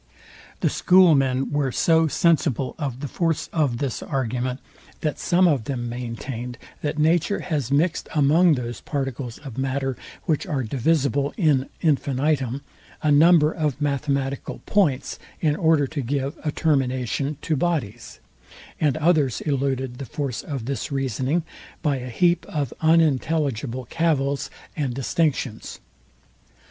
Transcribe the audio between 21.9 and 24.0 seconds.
a heap of unintelligible